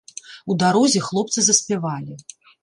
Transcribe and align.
У 0.53 0.55
дарозе 0.63 0.99
хлопцы 1.09 1.39
заспявалі. 1.49 2.19